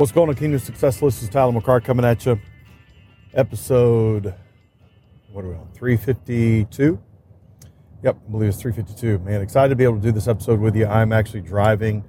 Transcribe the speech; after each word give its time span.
What's 0.00 0.12
going 0.12 0.30
on, 0.30 0.34
Kingdom 0.34 0.58
Success? 0.58 0.98
This 0.98 1.22
is 1.22 1.28
Tyler 1.28 1.52
McCart 1.52 1.84
coming 1.84 2.06
at 2.06 2.24
you. 2.24 2.40
Episode, 3.34 4.34
what 5.30 5.44
are 5.44 5.48
we 5.48 5.54
on? 5.54 5.68
352? 5.74 6.98
Yep, 8.02 8.16
I 8.16 8.30
believe 8.30 8.48
it's 8.48 8.62
352. 8.62 9.18
Man, 9.18 9.42
excited 9.42 9.68
to 9.68 9.76
be 9.76 9.84
able 9.84 9.96
to 9.96 10.00
do 10.00 10.10
this 10.10 10.26
episode 10.26 10.58
with 10.58 10.74
you. 10.74 10.86
I'm 10.86 11.12
actually 11.12 11.42
driving 11.42 12.02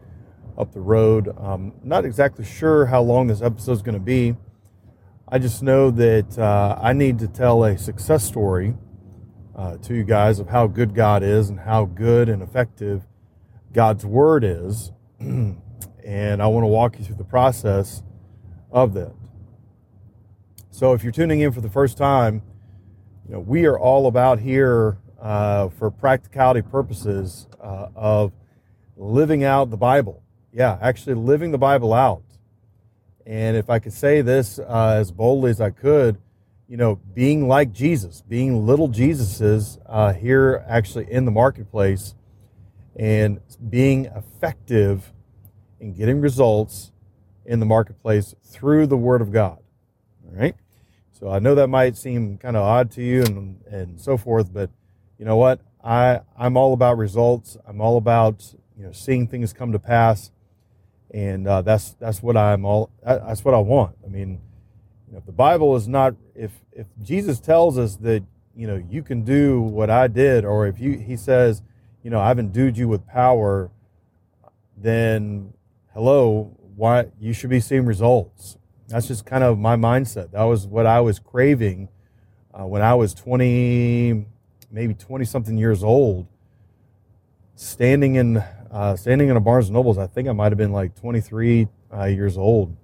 up 0.58 0.72
the 0.72 0.80
road. 0.80 1.38
Um, 1.38 1.74
not 1.84 2.06
exactly 2.06 2.46
sure 2.46 2.86
how 2.86 3.02
long 3.02 3.28
this 3.28 3.42
episode 3.42 3.74
is 3.74 3.82
going 3.82 3.96
to 3.96 4.00
be. 4.00 4.38
I 5.28 5.38
just 5.38 5.62
know 5.62 5.92
that 5.92 6.40
uh, 6.40 6.80
I 6.82 6.94
need 6.94 7.20
to 7.20 7.28
tell 7.28 7.66
a 7.66 7.78
success 7.78 8.24
story 8.24 8.74
uh, 9.54 9.76
to 9.80 9.94
you 9.94 10.06
guys 10.06 10.40
of 10.40 10.48
how 10.48 10.66
good 10.66 10.96
God 10.96 11.24
is 11.24 11.50
and 11.50 11.60
how 11.60 11.84
good 11.84 12.30
and 12.30 12.42
effective 12.42 13.06
God's 13.74 14.06
Word 14.06 14.46
is. 14.46 14.94
and 16.06 16.42
I 16.42 16.48
want 16.48 16.64
to 16.64 16.68
walk 16.68 16.98
you 17.00 17.06
through 17.06 17.16
the 17.16 17.24
process 17.24 18.04
of 18.72 18.94
that. 18.94 19.14
So, 20.70 20.94
if 20.94 21.04
you're 21.04 21.12
tuning 21.12 21.42
in 21.42 21.52
for 21.52 21.62
the 21.62 21.70
first 21.70 21.98
time, 21.98 22.42
you 23.28 23.34
know 23.34 23.40
we 23.40 23.66
are 23.66 23.78
all 23.78 24.08
about 24.08 24.40
here 24.40 24.98
uh, 25.22 25.70
for 25.70 25.92
practicality 25.92 26.62
purposes 26.62 27.48
uh, 27.62 27.88
of 27.96 28.32
living 28.98 29.44
out 29.44 29.70
the 29.70 29.78
Bible. 29.78 30.24
Yeah, 30.52 30.78
actually 30.82 31.16
living 31.16 31.52
the 31.52 31.58
Bible 31.58 31.94
out. 31.94 32.24
And 33.26 33.56
if 33.56 33.70
I 33.70 33.80
could 33.80 33.94
say 33.94 34.22
this 34.22 34.60
uh, 34.60 34.98
as 35.00 35.12
boldly 35.12 35.52
as 35.52 35.62
I 35.62 35.70
could, 35.70 36.18
you 36.68 36.78
know, 36.78 36.96
being 37.14 37.48
like 37.48 37.72
Jesus, 37.72 38.22
being 38.22 38.66
little 38.66 38.90
Jesuses 38.90 39.78
uh, 39.86 40.14
here 40.14 40.64
actually 40.68 41.12
in 41.12 41.26
the 41.26 41.32
marketplace, 41.32 42.16
and 42.96 43.40
being 43.70 44.06
effective 44.06 45.14
and 45.82 45.96
getting 45.96 46.22
results 46.22 46.92
in 47.46 47.60
the 47.60 47.66
marketplace 47.66 48.36
through 48.46 48.88
the 48.88 48.98
Word 48.98 49.22
of 49.22 49.32
God. 49.32 49.58
All 50.26 50.40
right. 50.40 50.56
So 51.12 51.30
I 51.30 51.40
know 51.40 51.56
that 51.56 51.68
might 51.68 51.98
seem 51.98 52.38
kind 52.38 52.56
of 52.56 52.64
odd 52.64 52.92
to 52.92 53.04
you 53.04 53.24
and, 53.24 53.62
and 53.70 54.00
so 54.00 54.18
forth, 54.18 54.54
but 54.54 54.70
you 55.18 55.26
know 55.26 55.38
what? 55.38 55.60
I, 55.84 56.22
I'm 56.38 56.56
all 56.56 56.74
about 56.74 56.98
results. 56.98 57.58
I'm 57.68 57.82
all 57.82 57.98
about, 57.98 58.54
you 58.78 58.86
know, 58.86 58.92
seeing 58.92 59.28
things 59.28 59.54
come 59.54 59.72
to 59.72 59.80
pass. 59.80 60.32
And 61.12 61.48
uh, 61.48 61.62
that's, 61.62 61.94
that's 61.94 62.24
what 62.24 62.38
I'm 62.38 62.64
all, 62.64 62.90
that's 63.04 63.44
what 63.44 63.54
I 63.54 63.60
want. 63.60 63.96
I 64.06 64.08
mean, 64.08 64.42
you 65.08 65.14
know, 65.14 65.20
if 65.20 65.26
the 65.26 65.32
Bible 65.32 65.76
is 65.76 65.88
not, 65.88 66.16
if, 66.36 66.52
if 66.72 66.88
Jesus 67.02 67.40
tells 67.40 67.78
us 67.78 67.98
that, 67.98 68.24
you 68.56 68.68
know, 68.68 68.84
you 68.90 69.04
can 69.04 69.24
do 69.24 69.62
what 69.62 69.90
I 69.90 70.08
did, 70.08 70.46
or 70.46 70.68
if 70.68 70.80
you, 70.80 70.98
he 70.98 71.18
says, 71.18 71.62
you 72.04 72.10
know, 72.10 72.20
I've 72.20 72.40
endued 72.40 72.78
you 72.78 72.88
with 72.88 73.06
power, 73.08 73.72
then 74.76 75.54
hello, 75.94 76.58
why 76.78 77.06
you 77.20 77.34
should 77.34 77.50
be 77.50 77.60
seeing 77.60 77.86
results. 77.86 78.58
That's 78.88 79.08
just 79.08 79.26
kind 79.26 79.44
of 79.44 79.60
my 79.60 79.76
mindset. 79.76 80.32
That 80.32 80.44
was 80.44 80.66
what 80.66 80.86
I 80.86 81.02
was 81.02 81.20
craving 81.20 81.90
uh, 82.54 82.66
when 82.66 82.82
I 82.82 82.94
was 82.94 83.14
20, 83.14 84.26
maybe 84.72 84.94
20 84.94 85.26
something 85.26 85.58
years 85.58 85.84
old, 85.84 86.28
standing 87.56 88.16
in 88.16 88.38
uh, 88.72 88.96
standing 88.96 89.28
in 89.28 89.36
a 89.36 89.42
Barnes 89.42 89.68
and 89.68 89.74
Nobles. 89.74 89.98
I 89.98 90.08
think 90.08 90.30
I 90.30 90.32
might 90.32 90.52
have 90.52 90.58
been 90.58 90.72
like 90.72 90.96
23 90.96 91.68
uh, 91.94 92.06
years 92.06 92.38
old, 92.38 92.76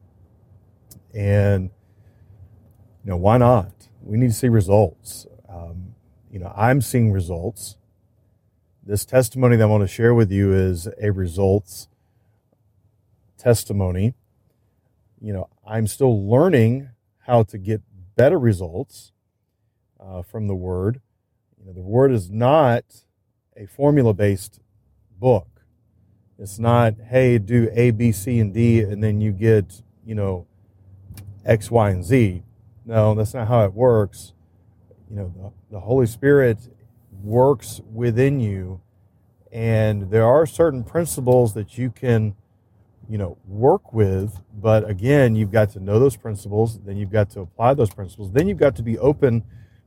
and 1.13 1.69
you 3.03 3.09
know 3.09 3.17
why 3.17 3.37
not? 3.37 3.71
We 4.01 4.17
need 4.17 4.27
to 4.27 4.33
see 4.33 4.49
results. 4.49 5.25
Um, 5.47 5.95
you 6.29 6.39
know, 6.39 6.53
I'm 6.55 6.81
seeing 6.81 7.13
results. 7.13 7.77
This 8.83 9.05
testimony 9.05 9.55
that 9.55 9.63
I 9.63 9.67
want 9.67 9.83
to 9.83 9.87
share 9.87 10.13
with 10.13 10.29
you 10.29 10.53
is 10.53 10.89
a 11.01 11.11
results 11.11 11.87
testimony. 13.37 14.13
You 15.21 15.33
know, 15.33 15.49
I'm 15.65 15.87
still 15.87 16.29
learning 16.29 16.89
how 17.25 17.43
to 17.43 17.57
get 17.57 17.81
better 18.15 18.39
results 18.39 19.11
uh, 19.99 20.21
from 20.21 20.47
the 20.47 20.55
Word. 20.55 21.01
You 21.59 21.67
know, 21.67 21.73
the 21.73 21.81
Word 21.81 22.11
is 22.11 22.29
not 22.29 22.83
a 23.55 23.65
formula 23.65 24.13
based 24.13 24.59
book. 25.19 25.47
It's 26.39 26.59
not, 26.59 26.93
hey, 27.09 27.39
do 27.39 27.69
A, 27.73 27.91
B, 27.91 28.11
C, 28.11 28.39
and 28.39 28.53
D, 28.53 28.81
and 28.81 29.03
then 29.03 29.21
you 29.21 29.31
get, 29.31 29.81
you 30.05 30.13
know, 30.13 30.45
X, 31.43 31.71
Y, 31.71 31.89
and 31.89 32.05
Z. 32.05 32.43
No, 32.85 33.15
that's 33.15 33.33
not 33.33 33.47
how 33.47 33.65
it 33.65 33.73
works. 33.73 34.33
You 35.09 35.15
know, 35.15 35.33
the, 35.35 35.75
the 35.75 35.79
Holy 35.79 36.05
Spirit 36.05 36.59
works 37.23 37.81
within 37.91 38.39
you, 38.39 38.81
and 39.51 40.11
there 40.11 40.25
are 40.25 40.45
certain 40.45 40.83
principles 40.83 41.53
that 41.55 41.77
you 41.77 41.89
can 41.89 42.35
you 43.09 43.17
know 43.17 43.37
work 43.45 43.93
with 43.93 44.41
but 44.53 44.89
again 44.89 45.35
you've 45.35 45.51
got 45.51 45.69
to 45.69 45.79
know 45.79 45.99
those 45.99 46.17
principles 46.17 46.79
then 46.81 46.97
you've 46.97 47.11
got 47.11 47.29
to 47.29 47.39
apply 47.39 47.73
those 47.73 47.89
principles 47.89 48.31
then 48.31 48.47
you've 48.47 48.57
got 48.57 48.75
to 48.75 48.83
be 48.83 48.97
open 48.97 49.43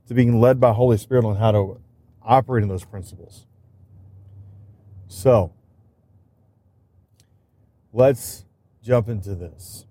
to 0.07 0.13
being 0.13 0.41
led 0.41 0.59
by 0.59 0.73
holy 0.73 0.97
spirit 0.97 1.23
on 1.23 1.35
how 1.35 1.51
to 1.51 1.79
operate 2.23 2.63
in 2.63 2.69
those 2.69 2.85
principles. 2.85 3.45
So 5.07 5.53
let's 7.93 8.45
jump 8.83 9.09
into 9.09 9.35
this. 9.35 9.85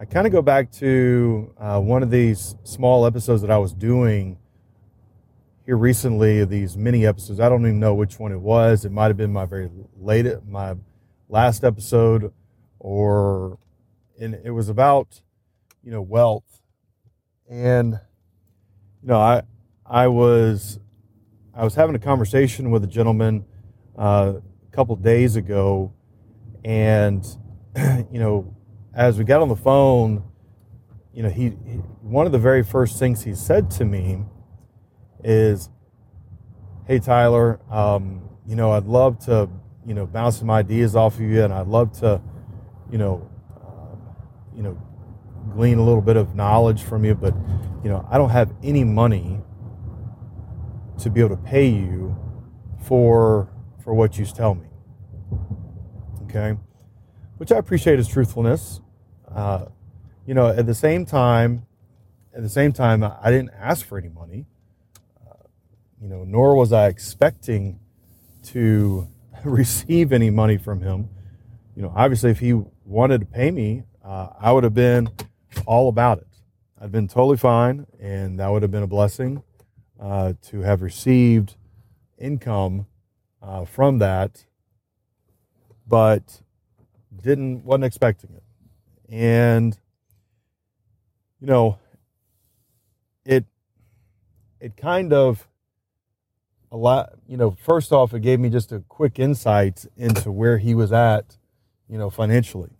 I 0.00 0.04
kind 0.04 0.26
of 0.26 0.32
go 0.32 0.42
back 0.42 0.70
to 0.72 1.54
uh, 1.58 1.80
one 1.80 2.02
of 2.02 2.10
these 2.10 2.56
small 2.64 3.06
episodes 3.06 3.40
that 3.42 3.50
i 3.50 3.56
was 3.56 3.72
doing 3.72 4.38
here 5.64 5.76
recently 5.76 6.44
these 6.44 6.76
mini 6.76 7.06
episodes. 7.06 7.40
I 7.40 7.48
don't 7.48 7.62
even 7.62 7.80
know 7.80 7.94
which 7.94 8.18
one 8.18 8.32
it 8.32 8.40
was. 8.40 8.84
It 8.84 8.92
might 8.92 9.06
have 9.06 9.16
been 9.16 9.32
my 9.32 9.46
very 9.46 9.70
late 9.98 10.26
my 10.46 10.74
last 11.28 11.64
episode, 11.64 12.32
or 12.78 13.58
and 14.20 14.34
it 14.44 14.50
was 14.50 14.68
about 14.68 15.20
you 15.82 15.90
know 15.90 16.02
wealth, 16.02 16.60
and 17.48 17.98
you 19.02 19.08
know 19.08 19.18
I 19.18 19.42
I 19.86 20.08
was 20.08 20.78
I 21.54 21.64
was 21.64 21.74
having 21.74 21.94
a 21.94 21.98
conversation 21.98 22.70
with 22.70 22.84
a 22.84 22.88
gentleman 22.88 23.44
uh, 23.98 24.34
a 24.36 24.76
couple 24.76 24.96
days 24.96 25.36
ago, 25.36 25.92
and 26.64 27.24
you 27.76 28.18
know 28.18 28.54
as 28.94 29.18
we 29.18 29.24
got 29.24 29.40
on 29.42 29.48
the 29.48 29.56
phone, 29.56 30.22
you 31.12 31.22
know 31.22 31.28
he, 31.30 31.44
he 31.66 31.80
one 32.02 32.26
of 32.26 32.32
the 32.32 32.38
very 32.38 32.62
first 32.62 32.98
things 32.98 33.22
he 33.22 33.34
said 33.34 33.70
to 33.72 33.84
me 33.84 34.24
is, 35.22 35.68
"Hey 36.86 36.98
Tyler, 36.98 37.60
um, 37.70 38.28
you 38.46 38.56
know 38.56 38.72
I'd 38.72 38.86
love 38.86 39.18
to 39.26 39.48
you 39.86 39.94
know, 39.94 40.06
bounce 40.06 40.38
some 40.38 40.50
ideas 40.50 40.96
off 40.96 41.14
of 41.14 41.20
you, 41.20 41.44
and 41.44 41.52
I'd 41.52 41.66
love 41.66 41.92
to, 42.00 42.20
you 42.90 42.98
know, 42.98 43.30
um, 43.56 43.98
you 44.56 44.62
know, 44.62 44.80
glean 45.52 45.78
a 45.78 45.84
little 45.84 46.02
bit 46.02 46.16
of 46.16 46.34
knowledge 46.34 46.82
from 46.82 47.04
you, 47.04 47.14
but 47.14 47.34
you 47.82 47.90
know, 47.90 48.06
I 48.10 48.18
don't 48.18 48.30
have 48.30 48.52
any 48.62 48.84
money 48.84 49.40
to 50.98 51.10
be 51.10 51.20
able 51.20 51.36
to 51.36 51.42
pay 51.42 51.66
you 51.66 52.16
for 52.86 53.50
for 53.82 53.92
what 53.94 54.18
you 54.18 54.24
tell 54.24 54.54
me. 54.54 54.68
Okay, 56.24 56.58
which 57.36 57.52
I 57.52 57.56
appreciate 57.56 57.98
his 57.98 58.08
truthfulness. 58.08 58.80
Uh, 59.30 59.66
you 60.26 60.32
know, 60.32 60.48
at 60.48 60.66
the 60.66 60.74
same 60.74 61.04
time, 61.04 61.66
at 62.34 62.42
the 62.42 62.48
same 62.48 62.72
time, 62.72 63.04
I 63.04 63.30
didn't 63.30 63.50
ask 63.58 63.84
for 63.84 63.98
any 63.98 64.08
money. 64.08 64.46
Uh, 65.26 65.34
you 66.00 66.08
know, 66.08 66.24
nor 66.24 66.56
was 66.56 66.72
I 66.72 66.86
expecting 66.86 67.80
to 68.44 69.08
receive 69.50 70.12
any 70.12 70.30
money 70.30 70.56
from 70.56 70.80
him. 70.80 71.08
You 71.76 71.82
know, 71.82 71.92
obviously, 71.94 72.30
if 72.30 72.38
he 72.38 72.60
wanted 72.84 73.20
to 73.20 73.26
pay 73.26 73.50
me, 73.50 73.82
uh, 74.04 74.28
I 74.38 74.52
would 74.52 74.64
have 74.64 74.74
been 74.74 75.10
all 75.66 75.88
about 75.88 76.18
it. 76.18 76.26
I'd 76.80 76.92
been 76.92 77.08
totally 77.08 77.36
fine, 77.36 77.86
and 78.00 78.38
that 78.38 78.48
would 78.48 78.62
have 78.62 78.70
been 78.70 78.82
a 78.82 78.88
blessing 78.88 79.42
uh, 80.00 80.34
to 80.48 80.60
have 80.60 80.82
received 80.82 81.56
income 82.18 82.86
uh, 83.42 83.64
from 83.64 83.98
that, 83.98 84.44
but 85.86 86.42
didn't 87.22 87.64
wasn't 87.64 87.84
expecting 87.84 88.30
it, 88.34 88.42
and 89.12 89.78
you 91.40 91.46
know, 91.46 91.78
it 93.24 93.44
it 94.60 94.76
kind 94.76 95.12
of 95.12 95.46
a 96.74 96.76
lot, 96.76 97.12
you 97.28 97.36
know, 97.36 97.52
first 97.52 97.92
off, 97.92 98.12
it 98.14 98.22
gave 98.22 98.40
me 98.40 98.50
just 98.50 98.72
a 98.72 98.80
quick 98.80 99.20
insight 99.20 99.86
into 99.96 100.32
where 100.32 100.58
he 100.58 100.74
was 100.74 100.92
at, 100.92 101.38
you 101.88 101.96
know, 101.96 102.10
financially. 102.10 102.72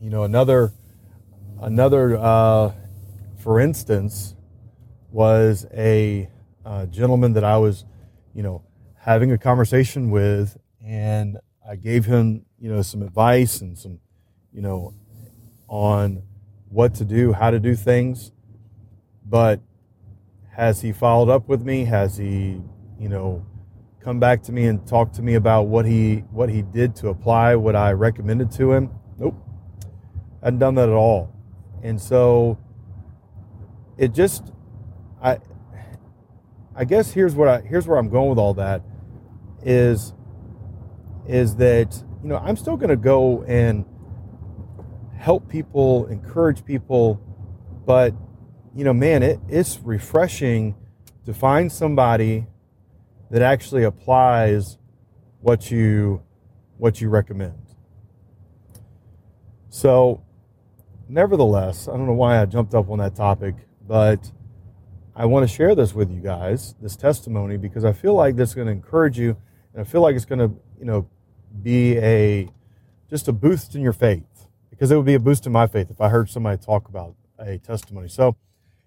you 0.00 0.10
know, 0.10 0.24
another, 0.24 0.70
another, 1.62 2.18
uh, 2.18 2.72
for 3.38 3.58
instance, 3.58 4.34
was 5.10 5.66
a 5.72 6.28
uh, 6.66 6.84
gentleman 6.86 7.32
that 7.32 7.44
I 7.44 7.56
was, 7.56 7.86
you 8.34 8.42
know, 8.42 8.62
having 8.98 9.32
a 9.32 9.38
conversation 9.38 10.10
with, 10.10 10.58
and 10.84 11.38
I 11.66 11.76
gave 11.76 12.04
him, 12.04 12.44
you 12.58 12.70
know, 12.70 12.82
some 12.82 13.00
advice 13.02 13.62
and 13.62 13.78
some, 13.78 14.00
you 14.52 14.60
know, 14.60 14.92
on 15.68 16.22
what 16.68 16.94
to 16.96 17.06
do, 17.06 17.32
how 17.32 17.50
to 17.50 17.58
do 17.58 17.74
things. 17.74 18.32
But 19.24 19.60
has 20.56 20.80
he 20.80 20.92
followed 20.92 21.28
up 21.28 21.48
with 21.48 21.62
me? 21.62 21.84
Has 21.84 22.16
he, 22.16 22.60
you 22.98 23.08
know, 23.08 23.44
come 24.00 24.20
back 24.20 24.42
to 24.44 24.52
me 24.52 24.66
and 24.66 24.86
talk 24.86 25.12
to 25.14 25.22
me 25.22 25.34
about 25.34 25.62
what 25.62 25.84
he 25.84 26.18
what 26.30 26.48
he 26.48 26.62
did 26.62 26.94
to 26.96 27.08
apply 27.08 27.56
what 27.56 27.74
I 27.74 27.92
recommended 27.92 28.50
to 28.52 28.72
him? 28.72 28.90
Nope. 29.18 29.34
Hadn't 30.42 30.60
done 30.60 30.76
that 30.76 30.88
at 30.88 30.94
all. 30.94 31.34
And 31.82 32.00
so 32.00 32.58
it 33.98 34.14
just 34.14 34.52
I 35.20 35.38
I 36.76 36.84
guess 36.84 37.12
here's 37.12 37.34
what 37.34 37.48
I 37.48 37.60
here's 37.60 37.88
where 37.88 37.98
I'm 37.98 38.08
going 38.08 38.30
with 38.30 38.38
all 38.38 38.54
that 38.54 38.82
is 39.62 40.12
is 41.26 41.56
that 41.56 42.00
you 42.22 42.28
know 42.28 42.36
I'm 42.36 42.56
still 42.56 42.76
going 42.76 42.90
to 42.90 42.96
go 42.96 43.42
and 43.44 43.84
help 45.16 45.48
people, 45.48 46.06
encourage 46.06 46.64
people, 46.64 47.20
but 47.86 48.14
you 48.74 48.84
know, 48.84 48.92
man, 48.92 49.22
it, 49.22 49.38
it's 49.48 49.78
refreshing 49.82 50.74
to 51.26 51.32
find 51.32 51.70
somebody 51.70 52.46
that 53.30 53.42
actually 53.42 53.84
applies 53.84 54.78
what 55.40 55.70
you 55.70 56.22
what 56.76 57.00
you 57.00 57.08
recommend. 57.08 57.58
So, 59.68 60.22
nevertheless, 61.08 61.88
I 61.88 61.92
don't 61.92 62.06
know 62.06 62.12
why 62.12 62.40
I 62.40 62.46
jumped 62.46 62.74
up 62.74 62.90
on 62.90 62.98
that 62.98 63.14
topic, 63.14 63.54
but 63.86 64.30
I 65.14 65.26
want 65.26 65.48
to 65.48 65.54
share 65.54 65.74
this 65.74 65.94
with 65.94 66.10
you 66.10 66.20
guys, 66.20 66.74
this 66.80 66.96
testimony, 66.96 67.56
because 67.56 67.84
I 67.84 67.92
feel 67.92 68.14
like 68.14 68.34
this 68.34 68.50
is 68.50 68.54
going 68.54 68.66
to 68.66 68.72
encourage 68.72 69.18
you, 69.18 69.36
and 69.72 69.80
I 69.80 69.84
feel 69.84 70.00
like 70.00 70.16
it's 70.16 70.24
going 70.24 70.40
to, 70.40 70.56
you 70.78 70.84
know, 70.84 71.08
be 71.62 71.96
a 71.98 72.48
just 73.08 73.28
a 73.28 73.32
boost 73.32 73.76
in 73.76 73.82
your 73.82 73.92
faith, 73.92 74.48
because 74.70 74.90
it 74.90 74.96
would 74.96 75.06
be 75.06 75.14
a 75.14 75.20
boost 75.20 75.46
in 75.46 75.52
my 75.52 75.68
faith 75.68 75.90
if 75.90 76.00
I 76.00 76.08
heard 76.08 76.28
somebody 76.28 76.60
talk 76.60 76.88
about 76.88 77.14
a 77.38 77.58
testimony. 77.58 78.08
So, 78.08 78.36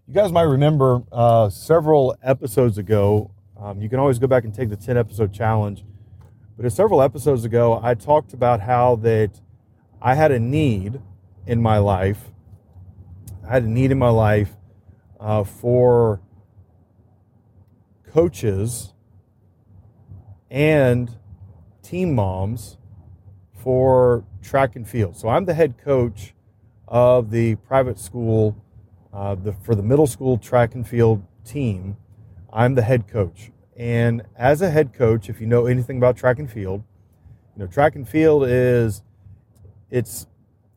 you 0.08 0.14
guys 0.14 0.32
might 0.32 0.44
remember 0.44 1.04
uh, 1.12 1.50
several 1.50 2.16
episodes 2.24 2.78
ago. 2.78 3.30
Um, 3.60 3.82
you 3.82 3.90
can 3.90 4.00
always 4.00 4.20
go 4.20 4.28
back 4.28 4.46
and 4.46 4.54
take 4.54 4.70
the 4.70 4.78
10 4.78 4.96
episode 4.96 5.34
challenge. 5.34 5.84
But 6.58 6.72
several 6.72 7.02
episodes 7.02 7.44
ago, 7.44 7.82
I 7.84 7.94
talked 7.94 8.32
about 8.34 8.62
how 8.62 8.96
that 8.98 9.42
I 10.02 10.16
had 10.16 10.32
a 10.32 10.40
need 10.40 11.02
in 11.46 11.62
my 11.62 11.78
life. 11.80 12.32
I 13.46 13.52
had 13.52 13.64
a 13.64 13.68
need 13.68 13.92
in 13.92 14.00
my 14.00 14.10
life 14.10 14.56
uh, 15.20 15.44
for 15.44 16.22
coaches 18.10 18.94
and 20.50 21.12
team 21.84 22.16
moms 22.16 22.78
for 23.62 24.24
track 24.42 24.78
and 24.78 24.88
field. 24.88 25.18
So 25.18 25.28
I'm 25.28 25.44
the 25.44 25.54
head 25.54 25.78
coach 25.78 26.34
of 26.88 27.30
the 27.30 27.56
private 27.56 28.00
school 28.00 28.64
uh, 29.18 29.34
the, 29.34 29.52
for 29.52 29.74
the 29.74 29.82
middle 29.82 30.06
school 30.06 30.38
track 30.38 30.76
and 30.76 30.88
field 30.88 31.24
team. 31.44 31.98
I'm 32.54 32.76
the 32.76 32.84
head 32.84 33.08
coach. 33.08 33.52
And 33.76 34.22
as 34.38 34.62
a 34.62 34.70
head 34.70 34.94
coach, 34.94 35.28
if 35.28 35.42
you 35.42 35.48
know 35.48 35.66
anything 35.66 35.98
about 35.98 36.18
track 36.18 36.38
and 36.38 36.50
field, 36.50 36.84
you 37.56 37.64
know 37.64 37.68
track 37.68 37.96
and 37.96 38.08
field 38.08 38.44
is 38.48 39.02
it's 39.90 40.28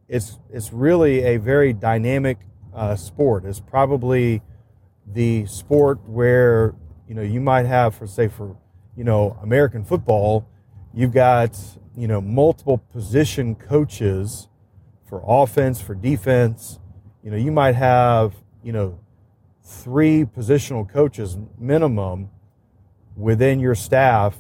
it's 0.08 0.38
it's 0.50 0.72
really 0.72 1.22
a 1.22 1.37
very 1.37 1.75
dynamic 1.75 2.38
uh, 2.75 2.96
sport. 2.96 3.44
It's 3.44 3.60
probably 3.60 4.40
the 5.06 5.44
sport 5.44 5.98
where 6.08 6.75
you 7.06 7.14
know 7.14 7.22
you 7.22 7.40
might 7.42 7.66
have 7.66 7.94
for 7.94 8.06
say 8.06 8.28
for 8.28 8.56
you 8.96 9.04
know 9.04 9.38
American 9.42 9.84
football, 9.84 10.48
you've 10.94 11.12
got 11.12 11.58
you 11.94 12.08
know 12.08 12.22
multiple 12.22 12.78
position 12.78 13.54
coaches 13.54 14.48
for 15.06 15.22
offense, 15.26 15.82
for 15.82 15.94
defense. 15.94 16.79
You 17.22 17.31
know 17.31 17.37
you 17.37 17.52
might 17.52 17.75
have 17.75 18.34
you 18.62 18.72
know 18.72 18.99
three 19.62 20.25
positional 20.25 20.88
coaches 20.90 21.37
minimum 21.58 22.31
within 23.17 23.61
your 23.61 23.75
staff 23.75 24.37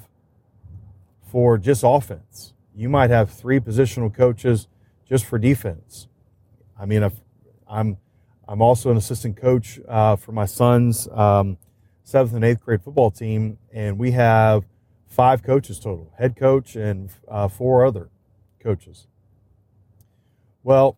for 1.30 1.58
just 1.58 1.82
offense. 1.84 2.54
You 2.74 2.88
might 2.88 3.10
have 3.10 3.30
three 3.30 3.60
positional 3.60 4.14
coaches 4.14 4.66
just 5.06 5.24
for 5.26 5.38
defense. 5.38 6.08
I 6.78 6.86
mean, 6.86 7.02
if 7.02 7.12
I'm 7.68 7.98
I'm 8.48 8.62
also 8.62 8.90
an 8.90 8.96
assistant 8.96 9.36
coach 9.36 9.78
uh, 9.86 10.16
for 10.16 10.32
my 10.32 10.46
son's 10.46 11.06
um, 11.08 11.58
seventh 12.02 12.34
and 12.34 12.44
eighth 12.44 12.64
grade 12.64 12.82
football 12.82 13.10
team, 13.10 13.58
and 13.72 13.98
we 13.98 14.12
have 14.12 14.64
five 15.06 15.42
coaches 15.42 15.78
total: 15.78 16.12
head 16.18 16.36
coach 16.36 16.74
and 16.74 17.10
uh, 17.28 17.48
four 17.48 17.84
other 17.84 18.08
coaches. 18.58 19.06
Well, 20.62 20.96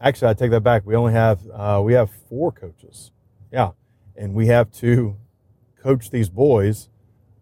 actually, 0.00 0.28
I 0.28 0.34
take 0.34 0.50
that 0.50 0.62
back. 0.62 0.86
We 0.86 0.96
only 0.96 1.12
have 1.12 1.40
uh, 1.52 1.80
we 1.84 1.94
have 1.94 2.10
four 2.28 2.52
coaches. 2.52 3.12
Yeah, 3.52 3.70
and 4.16 4.34
we 4.34 4.46
have 4.46 4.70
to 4.72 5.16
coach 5.82 6.10
these 6.10 6.28
boys 6.28 6.88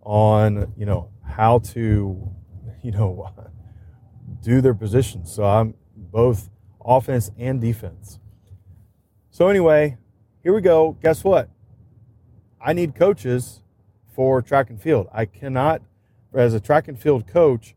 on 0.03 0.73
you 0.77 0.87
know 0.87 1.11
how 1.25 1.59
to 1.59 2.31
you 2.83 2.91
know 2.91 3.31
do 4.43 4.61
their 4.61 4.75
positions. 4.75 5.33
So 5.33 5.45
I'm 5.45 5.75
both 5.97 6.51
offense 6.85 7.31
and 7.39 7.61
defense. 7.61 8.19
So 9.31 9.49
anyway, 9.49 9.99
here 10.43 10.55
we 10.55 10.61
go. 10.61 10.97
Guess 11.03 11.25
what? 11.25 11.51
I 12.61 12.73
need 12.73 12.95
coaches 12.95 13.63
for 14.15 14.43
track 14.43 14.69
and 14.71 14.81
field. 14.81 15.07
I 15.13 15.27
cannot, 15.27 15.83
as 16.35 16.55
a 16.55 16.61
track 16.61 16.89
and 16.89 16.99
field 16.99 17.27
coach, 17.29 17.77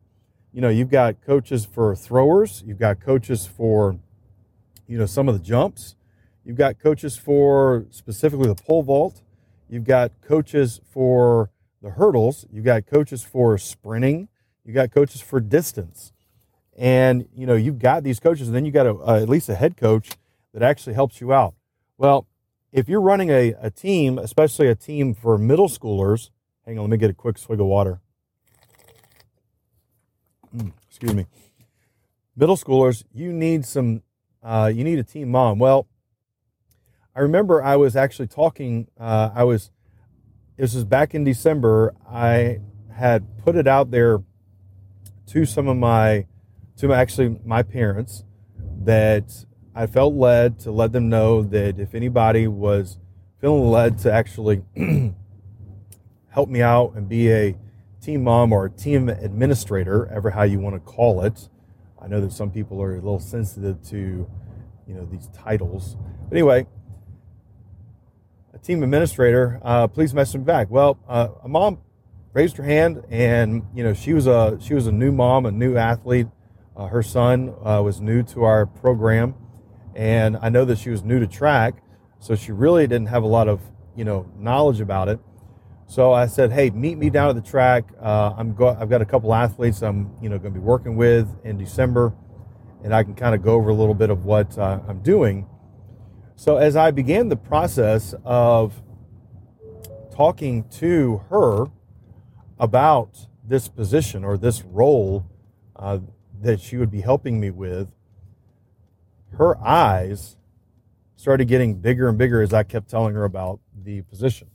you 0.51 0.59
know, 0.59 0.69
you've 0.69 0.89
got 0.89 1.21
coaches 1.21 1.65
for 1.65 1.95
throwers, 1.95 2.63
you've 2.65 2.79
got 2.79 2.99
coaches 2.99 3.45
for, 3.45 3.99
you 4.91 4.97
know, 4.97 5.05
some 5.05 5.29
of 5.29 5.33
the 5.33 5.39
jumps, 5.39 5.95
you've 6.43 6.57
got 6.57 6.77
coaches 6.77 7.15
for 7.15 7.85
specifically 7.91 8.49
the 8.49 8.55
pole 8.55 8.83
vault, 8.83 9.21
you've 9.69 9.85
got 9.85 10.11
coaches 10.21 10.81
for 10.91 11.49
the 11.81 11.91
hurdles, 11.91 12.45
you've 12.51 12.65
got 12.65 12.85
coaches 12.85 13.23
for 13.23 13.57
sprinting, 13.57 14.27
you've 14.65 14.75
got 14.75 14.91
coaches 14.91 15.21
for 15.21 15.39
distance. 15.39 16.11
And 16.77 17.29
you 17.33 17.45
know 17.45 17.55
you've 17.55 17.79
got 17.79 18.03
these 18.03 18.19
coaches 18.19 18.47
and 18.47 18.55
then 18.55 18.65
you 18.65 18.71
got 18.71 18.85
a, 18.85 19.21
at 19.21 19.29
least 19.29 19.47
a 19.47 19.55
head 19.55 19.77
coach 19.77 20.09
that 20.53 20.61
actually 20.61 20.93
helps 20.93 21.21
you 21.21 21.31
out. 21.31 21.53
Well 21.97 22.27
if 22.73 22.89
you're 22.89 23.01
running 23.01 23.29
a, 23.29 23.53
a 23.61 23.69
team 23.69 24.17
especially 24.17 24.67
a 24.67 24.75
team 24.75 25.13
for 25.13 25.37
middle 25.37 25.69
schoolers 25.69 26.31
hang 26.65 26.77
on 26.77 26.83
let 26.85 26.91
me 26.91 26.97
get 26.97 27.09
a 27.09 27.13
quick 27.13 27.37
swig 27.37 27.61
of 27.61 27.67
water. 27.67 28.01
Mm, 30.55 30.73
excuse 30.89 31.13
me. 31.13 31.27
Middle 32.35 32.57
schoolers 32.57 33.03
you 33.13 33.31
need 33.31 33.65
some 33.65 34.01
uh, 34.43 34.71
you 34.73 34.83
need 34.83 34.99
a 34.99 35.03
team 35.03 35.29
mom 35.29 35.59
well 35.59 35.87
i 37.15 37.19
remember 37.19 37.63
i 37.63 37.75
was 37.75 37.95
actually 37.95 38.27
talking 38.27 38.87
uh, 38.99 39.29
i 39.33 39.43
was 39.43 39.71
this 40.57 40.73
was 40.75 40.83
back 40.83 41.13
in 41.13 41.23
december 41.23 41.93
i 42.09 42.59
had 42.93 43.37
put 43.43 43.55
it 43.55 43.67
out 43.67 43.91
there 43.91 44.19
to 45.27 45.45
some 45.45 45.67
of 45.67 45.77
my 45.77 46.25
to 46.77 46.93
actually 46.93 47.39
my 47.45 47.63
parents 47.63 48.23
that 48.83 49.45
I 49.73 49.87
felt 49.87 50.13
led 50.13 50.59
to 50.61 50.71
let 50.71 50.91
them 50.91 51.09
know 51.09 51.43
that 51.43 51.79
if 51.79 51.95
anybody 51.95 52.47
was 52.47 52.97
feeling 53.39 53.69
led 53.69 53.99
to 53.99 54.11
actually 54.11 54.63
help 56.29 56.49
me 56.49 56.61
out 56.61 56.93
and 56.95 57.07
be 57.07 57.31
a 57.31 57.55
team 58.01 58.23
mom 58.23 58.51
or 58.51 58.65
a 58.65 58.69
team 58.69 59.09
administrator, 59.09 60.07
ever 60.07 60.31
how 60.31 60.43
you 60.43 60.59
want 60.59 60.75
to 60.75 60.79
call 60.79 61.23
it. 61.23 61.49
I 62.01 62.07
know 62.07 62.21
that 62.21 62.31
some 62.31 62.51
people 62.51 62.81
are 62.81 62.93
a 62.93 62.95
little 62.95 63.19
sensitive 63.19 63.81
to, 63.89 64.27
you 64.87 64.93
know, 64.93 65.05
these 65.05 65.29
titles. 65.33 65.95
But 66.29 66.35
anyway, 66.37 66.65
a 68.53 68.57
team 68.57 68.83
administrator, 68.83 69.59
uh, 69.63 69.87
please 69.87 70.13
message 70.13 70.39
me 70.39 70.45
back. 70.45 70.69
Well, 70.69 70.99
uh, 71.07 71.29
a 71.43 71.47
mom 71.47 71.79
raised 72.33 72.57
her 72.57 72.63
hand, 72.63 73.03
and 73.09 73.63
you 73.75 73.83
know, 73.83 73.93
she 73.93 74.13
was 74.13 74.27
a 74.27 74.57
she 74.61 74.73
was 74.73 74.87
a 74.87 74.91
new 74.91 75.11
mom, 75.11 75.45
a 75.45 75.51
new 75.51 75.77
athlete 75.77 76.27
uh, 76.75 76.87
her 76.87 77.03
son 77.03 77.53
uh, 77.63 77.81
was 77.83 77.99
new 77.99 78.23
to 78.23 78.43
our 78.43 78.65
program, 78.65 79.35
and 79.93 80.37
I 80.41 80.49
know 80.49 80.63
that 80.65 80.77
she 80.77 80.89
was 80.89 81.03
new 81.03 81.19
to 81.19 81.27
track, 81.27 81.83
so 82.19 82.35
she 82.35 82.51
really 82.51 82.87
didn't 82.87 83.07
have 83.07 83.23
a 83.23 83.27
lot 83.27 83.47
of 83.47 83.59
you 83.95 84.05
know 84.05 84.31
knowledge 84.37 84.79
about 84.79 85.09
it. 85.09 85.19
So 85.91 86.13
I 86.13 86.27
said, 86.27 86.53
"Hey, 86.53 86.69
meet 86.69 86.97
me 86.97 87.09
down 87.09 87.27
at 87.27 87.35
the 87.35 87.41
track. 87.41 87.83
Uh, 87.99 88.33
I'm 88.37 88.53
go- 88.53 88.77
I've 88.79 88.89
got 88.89 89.01
a 89.01 89.05
couple 89.05 89.33
athletes 89.33 89.83
I'm 89.83 90.09
you 90.21 90.29
know 90.29 90.37
going 90.37 90.53
to 90.53 90.57
be 90.57 90.63
working 90.65 90.95
with 90.95 91.27
in 91.43 91.57
December, 91.57 92.13
and 92.81 92.95
I 92.95 93.03
can 93.03 93.13
kind 93.13 93.35
of 93.35 93.43
go 93.43 93.55
over 93.55 93.71
a 93.71 93.73
little 93.73 93.93
bit 93.93 94.09
of 94.09 94.23
what 94.23 94.57
uh, 94.57 94.79
I'm 94.87 95.01
doing." 95.01 95.49
So 96.37 96.55
as 96.55 96.77
I 96.77 96.91
began 96.91 97.27
the 97.27 97.35
process 97.35 98.15
of 98.23 98.81
talking 100.15 100.63
to 100.79 101.25
her 101.29 101.65
about 102.57 103.27
this 103.45 103.67
position 103.67 104.23
or 104.23 104.37
this 104.37 104.63
role 104.63 105.25
uh, 105.75 105.99
that 106.41 106.61
she 106.61 106.77
would 106.77 106.89
be 106.89 107.01
helping 107.01 107.37
me 107.37 107.49
with, 107.49 107.91
her 109.31 109.57
eyes 109.57 110.37
started 111.17 111.49
getting 111.49 111.81
bigger 111.81 112.07
and 112.07 112.17
bigger 112.17 112.41
as 112.41 112.53
I 112.53 112.63
kept 112.63 112.89
telling 112.89 113.13
her 113.13 113.25
about 113.25 113.59
the 113.75 114.03
position. 114.03 114.50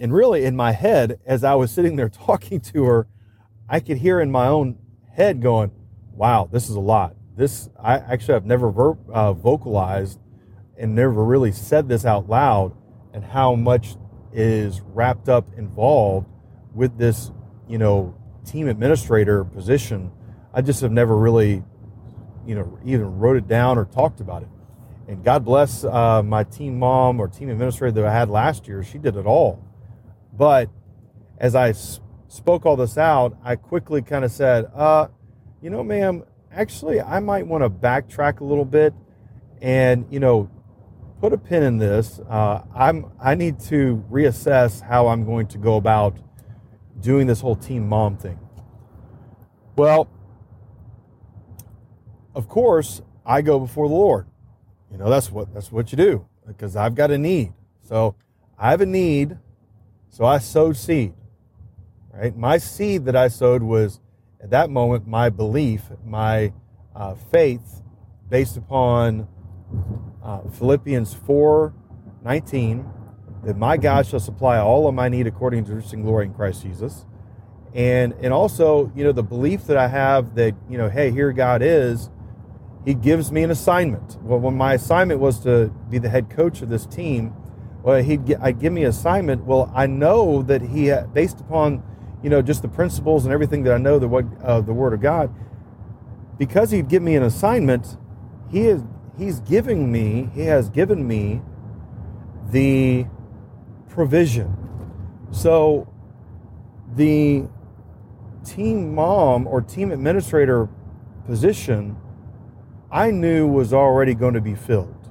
And 0.00 0.12
really, 0.12 0.44
in 0.44 0.56
my 0.56 0.72
head, 0.72 1.20
as 1.26 1.44
I 1.44 1.54
was 1.54 1.70
sitting 1.70 1.96
there 1.96 2.08
talking 2.26 2.60
to 2.60 2.84
her, 2.84 3.06
I 3.68 3.80
could 3.80 3.98
hear 3.98 4.20
in 4.20 4.30
my 4.30 4.48
own 4.48 4.78
head 5.12 5.40
going, 5.40 5.70
wow, 6.12 6.48
this 6.50 6.68
is 6.68 6.74
a 6.74 6.80
lot. 6.80 7.14
This, 7.36 7.70
I 7.80 7.94
actually, 7.94 8.34
I've 8.34 8.46
never 8.46 8.70
ver- 8.70 8.98
uh, 9.12 9.32
vocalized 9.32 10.18
and 10.76 10.94
never 10.94 11.24
really 11.24 11.52
said 11.52 11.88
this 11.88 12.04
out 12.04 12.28
loud 12.28 12.76
and 13.14 13.24
how 13.24 13.54
much 13.54 13.96
is 14.32 14.80
wrapped 14.80 15.28
up 15.28 15.46
involved 15.56 16.26
with 16.74 16.98
this, 16.98 17.30
you 17.68 17.78
know, 17.78 18.14
team 18.44 18.68
administrator 18.68 19.44
position. 19.44 20.10
I 20.52 20.62
just 20.62 20.80
have 20.80 20.92
never 20.92 21.16
really, 21.16 21.62
you 22.46 22.54
know, 22.54 22.78
even 22.84 23.18
wrote 23.18 23.36
it 23.36 23.46
down 23.46 23.78
or 23.78 23.84
talked 23.84 24.20
about 24.20 24.42
it. 24.42 24.48
And 25.08 25.22
God 25.24 25.44
bless 25.44 25.84
uh, 25.84 26.22
my 26.22 26.44
team 26.44 26.78
mom 26.78 27.20
or 27.20 27.28
team 27.28 27.48
administrator 27.48 27.92
that 27.92 28.06
I 28.06 28.12
had 28.12 28.30
last 28.30 28.68
year. 28.68 28.82
She 28.82 28.98
did 28.98 29.16
it 29.16 29.26
all. 29.26 29.62
But 30.32 30.70
as 31.38 31.54
I 31.54 31.72
spoke 32.28 32.64
all 32.64 32.76
this 32.76 32.96
out, 32.96 33.36
I 33.42 33.56
quickly 33.56 34.02
kind 34.02 34.24
of 34.24 34.30
said, 34.30 34.70
uh, 34.74 35.08
you 35.60 35.70
know, 35.70 35.82
ma'am, 35.82 36.24
actually, 36.50 37.00
I 37.00 37.20
might 37.20 37.46
want 37.46 37.62
to 37.62 37.70
backtrack 37.70 38.40
a 38.40 38.44
little 38.44 38.64
bit 38.64 38.94
and, 39.60 40.06
you 40.10 40.20
know, 40.20 40.50
put 41.20 41.32
a 41.32 41.38
pin 41.38 41.62
in 41.62 41.78
this. 41.78 42.20
Uh, 42.28 42.62
I'm, 42.74 43.12
I 43.20 43.34
need 43.34 43.60
to 43.60 44.04
reassess 44.10 44.82
how 44.82 45.08
I'm 45.08 45.24
going 45.24 45.46
to 45.48 45.58
go 45.58 45.76
about 45.76 46.16
doing 47.00 47.26
this 47.26 47.40
whole 47.40 47.56
team 47.56 47.88
mom 47.88 48.16
thing. 48.16 48.38
Well, 49.76 50.08
of 52.34 52.48
course, 52.48 53.02
I 53.24 53.42
go 53.42 53.60
before 53.60 53.88
the 53.88 53.94
Lord. 53.94 54.26
You 54.90 54.98
know, 54.98 55.08
that's 55.08 55.30
what 55.30 55.52
that's 55.54 55.72
what 55.72 55.90
you 55.92 55.96
do 55.96 56.26
because 56.46 56.76
I've 56.76 56.94
got 56.94 57.10
a 57.10 57.18
need. 57.18 57.52
So 57.82 58.14
I 58.58 58.70
have 58.70 58.80
a 58.80 58.86
need, 58.86 59.38
so 60.12 60.26
I 60.26 60.38
sowed 60.38 60.76
seed. 60.76 61.14
Right? 62.12 62.36
My 62.36 62.58
seed 62.58 63.06
that 63.06 63.16
I 63.16 63.28
sowed 63.28 63.62
was 63.62 63.98
at 64.42 64.50
that 64.50 64.68
moment 64.68 65.08
my 65.08 65.30
belief, 65.30 65.84
my 66.04 66.52
uh, 66.94 67.14
faith 67.14 67.82
based 68.28 68.58
upon 68.58 69.26
uh, 70.22 70.42
Philippians 70.50 71.14
4 71.14 71.72
19, 72.22 72.86
that 73.44 73.56
my 73.56 73.78
God 73.78 74.06
shall 74.06 74.20
supply 74.20 74.58
all 74.58 74.86
of 74.86 74.94
my 74.94 75.08
need 75.08 75.26
according 75.26 75.64
to 75.64 75.76
his 75.76 75.90
glory 75.90 76.26
in 76.26 76.34
Christ 76.34 76.62
Jesus. 76.62 77.06
And, 77.74 78.12
and 78.20 78.34
also, 78.34 78.92
you 78.94 79.02
know, 79.02 79.12
the 79.12 79.22
belief 79.22 79.66
that 79.66 79.78
I 79.78 79.88
have 79.88 80.34
that, 80.34 80.54
you 80.68 80.76
know, 80.76 80.90
hey, 80.90 81.10
here 81.10 81.32
God 81.32 81.62
is, 81.62 82.10
he 82.84 82.92
gives 82.92 83.32
me 83.32 83.42
an 83.42 83.50
assignment. 83.50 84.22
Well, 84.22 84.38
when 84.38 84.56
my 84.56 84.74
assignment 84.74 85.20
was 85.20 85.40
to 85.40 85.72
be 85.88 85.98
the 85.98 86.10
head 86.10 86.28
coach 86.28 86.60
of 86.60 86.68
this 86.68 86.84
team, 86.84 87.34
well, 87.82 88.02
he'd 88.02 88.34
I'd 88.40 88.60
give 88.60 88.72
me 88.72 88.84
assignment. 88.84 89.44
Well, 89.44 89.70
I 89.74 89.86
know 89.86 90.42
that 90.42 90.62
he, 90.62 90.92
based 91.12 91.40
upon, 91.40 91.82
you 92.22 92.30
know, 92.30 92.40
just 92.40 92.62
the 92.62 92.68
principles 92.68 93.24
and 93.24 93.32
everything 93.32 93.64
that 93.64 93.74
I 93.74 93.78
know 93.78 93.98
the 93.98 94.08
what 94.08 94.24
uh, 94.42 94.60
the 94.60 94.72
Word 94.72 94.92
of 94.92 95.00
God, 95.00 95.34
because 96.38 96.70
he'd 96.70 96.88
give 96.88 97.02
me 97.02 97.16
an 97.16 97.22
assignment, 97.22 97.96
he 98.50 98.66
is 98.68 98.82
he's 99.18 99.40
giving 99.40 99.90
me, 99.90 100.30
he 100.34 100.42
has 100.42 100.70
given 100.70 101.06
me 101.06 101.42
the 102.50 103.06
provision. 103.88 104.56
So 105.32 105.92
the 106.94 107.48
team 108.44 108.94
mom 108.94 109.46
or 109.46 109.60
team 109.60 109.90
administrator 109.90 110.68
position 111.26 111.96
I 112.90 113.10
knew 113.10 113.46
was 113.46 113.72
already 113.72 114.14
going 114.14 114.34
to 114.34 114.40
be 114.40 114.54
filled 114.54 115.08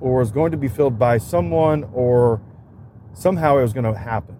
or 0.00 0.18
was 0.18 0.30
going 0.30 0.50
to 0.50 0.56
be 0.56 0.68
filled 0.68 0.98
by 0.98 1.18
someone 1.18 1.88
or 1.92 2.40
somehow 3.12 3.58
it 3.58 3.62
was 3.62 3.72
going 3.72 3.84
to 3.84 3.98
happen. 3.98 4.36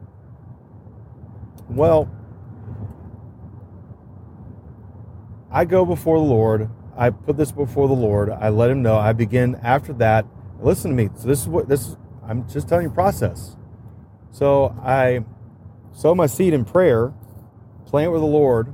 Well, 1.69 2.11
I 5.51 5.65
go 5.65 5.85
before 5.85 6.19
the 6.19 6.25
Lord. 6.25 6.71
I 6.97 7.11
put 7.11 7.37
this 7.37 7.53
before 7.53 7.89
the 7.89 7.95
Lord. 7.95 8.31
I 8.31 8.49
let 8.49 8.71
him 8.71 8.83
know. 8.83 8.97
I 8.97 9.13
begin 9.13 9.57
after 9.63 9.93
that. 9.95 10.27
Listen 10.61 10.91
to 10.91 10.97
me. 10.97 11.11
So 11.17 11.29
this 11.29 11.41
is 11.41 11.49
what 11.49 11.69
this 11.69 11.89
is 11.89 11.97
I'm 12.31 12.49
just 12.49 12.69
telling 12.69 12.85
you 12.85 12.91
process. 12.91 13.57
So 14.31 14.77
I 14.85 15.25
sow 15.93 16.15
my 16.15 16.27
seed 16.27 16.55
in 16.55 16.65
prayer, 16.65 17.13
plant 17.87 18.13
with 18.13 18.21
the 18.21 18.27
Lord, 18.27 18.73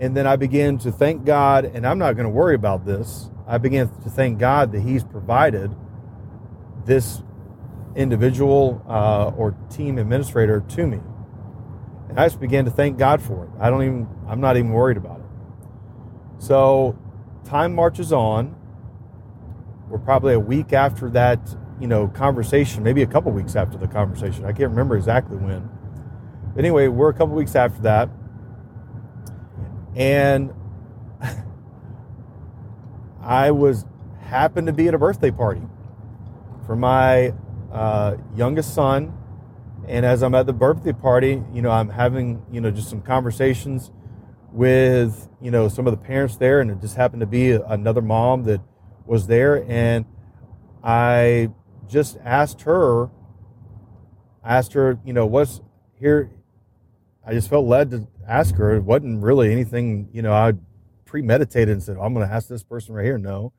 and 0.00 0.14
then 0.14 0.26
I 0.26 0.36
begin 0.36 0.76
to 0.78 0.92
thank 0.92 1.24
God, 1.24 1.64
and 1.64 1.86
I'm 1.86 1.98
not 1.98 2.12
going 2.12 2.26
to 2.26 2.30
worry 2.30 2.54
about 2.54 2.84
this. 2.84 3.30
I 3.46 3.58
began 3.58 3.88
to 3.88 4.10
thank 4.10 4.38
God 4.38 4.72
that 4.72 4.80
He's 4.80 5.04
provided 5.04 5.74
this 6.84 7.22
individual 7.94 8.84
uh, 8.88 9.32
or 9.36 9.52
team 9.70 9.98
administrator 9.98 10.60
to 10.68 10.86
me. 10.86 11.00
And 12.08 12.20
I 12.20 12.26
just 12.26 12.40
began 12.40 12.64
to 12.64 12.70
thank 12.70 12.98
God 12.98 13.22
for 13.22 13.44
it. 13.44 13.50
I 13.60 13.70
don't 13.70 13.82
even, 13.82 14.08
I'm 14.28 14.40
not 14.40 14.56
even 14.56 14.72
worried 14.72 14.96
about 14.96 15.20
it. 15.20 15.26
So 16.38 16.98
time 17.44 17.74
marches 17.74 18.12
on. 18.12 18.54
We're 19.88 19.98
probably 19.98 20.34
a 20.34 20.40
week 20.40 20.72
after 20.72 21.08
that, 21.10 21.38
you 21.80 21.86
know, 21.86 22.08
conversation, 22.08 22.82
maybe 22.82 23.02
a 23.02 23.06
couple 23.06 23.32
weeks 23.32 23.56
after 23.56 23.78
the 23.78 23.86
conversation. 23.86 24.44
I 24.44 24.52
can't 24.52 24.70
remember 24.70 24.96
exactly 24.96 25.36
when. 25.36 25.68
But 26.54 26.60
anyway, 26.60 26.88
we're 26.88 27.10
a 27.10 27.14
couple 27.14 27.34
weeks 27.34 27.54
after 27.54 27.80
that 27.82 28.10
and 29.96 30.52
I 33.26 33.50
was 33.50 33.84
happened 34.20 34.68
to 34.68 34.72
be 34.72 34.86
at 34.86 34.94
a 34.94 34.98
birthday 34.98 35.32
party 35.32 35.62
for 36.64 36.76
my 36.76 37.34
uh, 37.72 38.16
youngest 38.36 38.72
son. 38.72 39.12
And 39.88 40.06
as 40.06 40.22
I'm 40.22 40.34
at 40.36 40.46
the 40.46 40.52
birthday 40.52 40.92
party, 40.92 41.42
you 41.52 41.60
know, 41.60 41.70
I'm 41.70 41.88
having, 41.88 42.46
you 42.52 42.60
know, 42.60 42.70
just 42.70 42.88
some 42.88 43.02
conversations 43.02 43.90
with, 44.52 45.28
you 45.40 45.50
know, 45.50 45.68
some 45.68 45.88
of 45.88 45.90
the 45.90 45.96
parents 45.96 46.36
there. 46.36 46.60
And 46.60 46.70
it 46.70 46.80
just 46.80 46.94
happened 46.94 47.20
to 47.20 47.26
be 47.26 47.50
another 47.50 48.00
mom 48.00 48.44
that 48.44 48.60
was 49.06 49.26
there. 49.26 49.64
And 49.68 50.06
I 50.84 51.50
just 51.88 52.18
asked 52.24 52.62
her, 52.62 53.10
asked 54.44 54.72
her, 54.74 55.00
you 55.04 55.12
know, 55.12 55.26
what's 55.26 55.60
here? 55.98 56.30
I 57.26 57.32
just 57.32 57.50
felt 57.50 57.66
led 57.66 57.90
to 57.90 58.06
ask 58.26 58.54
her. 58.54 58.76
It 58.76 58.84
wasn't 58.84 59.20
really 59.20 59.50
anything, 59.50 60.08
you 60.12 60.22
know, 60.22 60.32
I 60.32 60.52
premeditated 61.06 61.70
and 61.70 61.82
said, 61.82 61.96
oh, 61.98 62.02
I'm 62.02 62.12
going 62.12 62.28
to 62.28 62.34
ask 62.34 62.48
this 62.48 62.62
person 62.62 62.94
right 62.94 63.04
here. 63.04 63.16
No. 63.16 63.54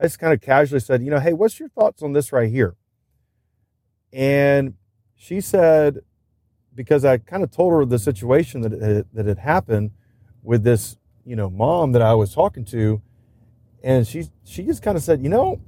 I 0.00 0.04
just 0.04 0.18
kind 0.18 0.32
of 0.32 0.40
casually 0.40 0.80
said, 0.80 1.02
you 1.02 1.10
know, 1.10 1.18
hey, 1.18 1.32
what's 1.32 1.58
your 1.58 1.68
thoughts 1.68 2.02
on 2.02 2.12
this 2.12 2.32
right 2.32 2.50
here? 2.50 2.76
And 4.12 4.74
she 5.16 5.40
said, 5.40 6.00
because 6.74 7.04
I 7.04 7.18
kind 7.18 7.42
of 7.42 7.50
told 7.50 7.72
her 7.72 7.84
the 7.84 7.98
situation 7.98 8.60
that 8.62 8.72
had, 8.72 9.06
that 9.12 9.26
had 9.26 9.38
happened 9.38 9.90
with 10.42 10.62
this, 10.62 10.96
you 11.24 11.34
know, 11.34 11.50
mom 11.50 11.92
that 11.92 12.02
I 12.02 12.14
was 12.14 12.34
talking 12.34 12.64
to, 12.66 13.02
and 13.82 14.06
she 14.06 14.24
she 14.44 14.62
just 14.62 14.82
kind 14.82 14.96
of 14.96 15.02
said, 15.02 15.22
you 15.22 15.28
know, 15.28 15.60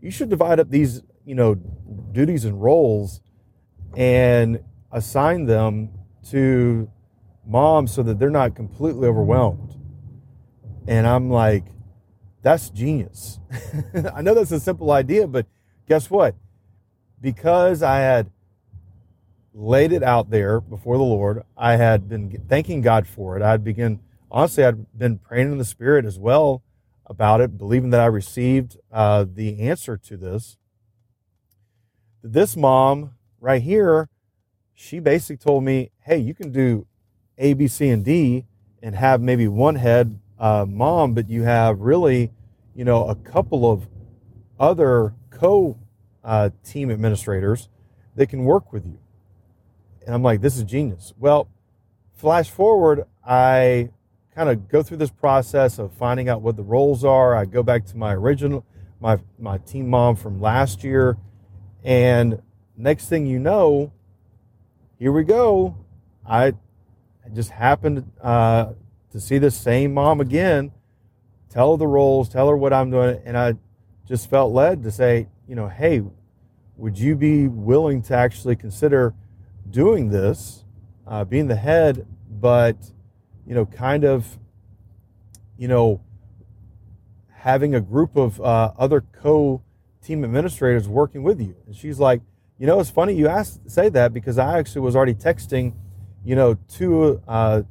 you 0.00 0.10
should 0.10 0.28
divide 0.28 0.60
up 0.60 0.70
these, 0.70 1.02
you 1.24 1.34
know, 1.34 1.54
duties 1.54 2.44
and 2.44 2.60
roles, 2.62 3.20
and 3.96 4.60
assign 4.92 5.46
them 5.46 5.90
to 6.30 6.90
moms 7.46 7.92
so 7.92 8.02
that 8.02 8.18
they're 8.18 8.30
not 8.30 8.54
completely 8.54 9.08
overwhelmed. 9.08 9.74
And 10.86 11.06
I'm 11.06 11.30
like, 11.30 11.64
that's 12.42 12.70
genius. 12.70 13.40
I 14.14 14.22
know 14.22 14.34
that's 14.34 14.52
a 14.52 14.60
simple 14.60 14.92
idea, 14.92 15.26
but 15.26 15.46
guess 15.88 16.10
what? 16.10 16.36
Because 17.20 17.82
I 17.82 17.98
had 17.98 18.30
laid 19.52 19.90
it 19.90 20.02
out 20.02 20.30
there 20.30 20.60
before 20.60 20.96
the 20.96 21.02
Lord, 21.02 21.42
I 21.56 21.76
had 21.76 22.08
been 22.08 22.44
thanking 22.48 22.82
God 22.82 23.06
for 23.06 23.36
it. 23.36 23.42
I'd 23.42 23.64
begin, 23.64 24.00
honestly, 24.30 24.64
I'd 24.64 24.86
been 24.96 25.18
praying 25.18 25.50
in 25.50 25.58
the 25.58 25.64
Spirit 25.64 26.04
as 26.04 26.18
well 26.18 26.62
about 27.06 27.40
it, 27.40 27.56
believing 27.56 27.90
that 27.90 28.00
I 28.00 28.06
received 28.06 28.76
uh, 28.92 29.24
the 29.26 29.60
answer 29.60 29.96
to 29.96 30.16
this. 30.16 30.58
This 32.22 32.56
mom 32.56 33.12
right 33.40 33.62
here, 33.62 34.08
she 34.74 34.98
basically 34.98 35.38
told 35.38 35.64
me, 35.64 35.90
hey, 36.00 36.18
you 36.18 36.34
can 36.34 36.52
do 36.52 36.86
a, 37.38 37.54
B, 37.54 37.66
C, 37.66 37.88
and 37.88 38.04
D 38.04 38.44
and 38.82 38.94
have 38.94 39.22
maybe 39.22 39.48
one 39.48 39.76
head 39.76 40.18
uh, 40.38 40.66
mom, 40.68 41.14
but 41.14 41.28
you 41.28 41.42
have 41.42 41.80
really, 41.80 42.32
you 42.74 42.84
know, 42.84 43.06
a 43.08 43.14
couple 43.14 43.70
of 43.70 43.88
other 44.58 45.14
co 45.30 45.78
uh, 46.24 46.50
team 46.64 46.90
administrators 46.90 47.68
that 48.16 48.28
can 48.28 48.44
work 48.44 48.72
with 48.72 48.84
you. 48.86 48.98
And 50.04 50.14
I'm 50.14 50.22
like, 50.22 50.40
this 50.40 50.56
is 50.56 50.64
genius. 50.64 51.12
Well, 51.18 51.48
flash 52.14 52.50
forward, 52.50 53.04
I 53.24 53.90
kind 54.34 54.48
of 54.48 54.68
go 54.68 54.82
through 54.82 54.98
this 54.98 55.10
process 55.10 55.78
of 55.78 55.92
finding 55.92 56.28
out 56.28 56.42
what 56.42 56.56
the 56.56 56.62
roles 56.62 57.04
are. 57.04 57.34
I 57.34 57.44
go 57.44 57.62
back 57.62 57.86
to 57.86 57.96
my 57.96 58.14
original, 58.14 58.64
my, 59.00 59.18
my 59.38 59.58
team 59.58 59.88
mom 59.88 60.16
from 60.16 60.40
last 60.40 60.84
year. 60.84 61.16
And 61.82 62.42
next 62.76 63.08
thing 63.08 63.26
you 63.26 63.38
know, 63.38 63.92
here 64.98 65.12
we 65.12 65.24
go. 65.24 65.76
I 66.28 66.54
just 67.32 67.50
happened 67.50 68.10
uh, 68.22 68.72
to 69.16 69.22
see 69.22 69.38
the 69.38 69.50
same 69.50 69.94
mom 69.94 70.20
again 70.20 70.70
tell 71.48 71.72
her 71.72 71.78
the 71.78 71.86
roles, 71.86 72.28
tell 72.28 72.48
her 72.48 72.56
what 72.56 72.74
I'm 72.74 72.90
doing. 72.90 73.18
And 73.24 73.34
I 73.34 73.54
just 74.06 74.28
felt 74.28 74.52
led 74.52 74.82
to 74.82 74.90
say, 74.90 75.28
you 75.48 75.54
know, 75.54 75.68
hey, 75.68 76.02
would 76.76 76.98
you 76.98 77.16
be 77.16 77.48
willing 77.48 78.02
to 78.02 78.14
actually 78.14 78.56
consider 78.56 79.14
doing 79.70 80.10
this, 80.10 80.66
uh, 81.06 81.24
being 81.24 81.46
the 81.48 81.56
head, 81.56 82.06
but, 82.30 82.76
you 83.46 83.54
know, 83.54 83.64
kind 83.64 84.04
of, 84.04 84.38
you 85.56 85.66
know, 85.66 86.02
having 87.36 87.74
a 87.74 87.80
group 87.80 88.16
of 88.16 88.38
uh, 88.38 88.72
other 88.78 89.00
co 89.00 89.62
team 90.04 90.24
administrators 90.24 90.90
working 90.90 91.22
with 91.22 91.40
you? 91.40 91.56
And 91.64 91.74
she's 91.74 91.98
like, 91.98 92.20
you 92.58 92.66
know, 92.66 92.80
it's 92.80 92.90
funny 92.90 93.14
you 93.14 93.28
asked 93.28 93.70
say 93.70 93.88
that 93.88 94.12
because 94.12 94.36
I 94.36 94.58
actually 94.58 94.82
was 94.82 94.94
already 94.94 95.14
texting, 95.14 95.72
you 96.22 96.36
know, 96.36 96.58
two 96.68 97.22
uh, 97.26 97.62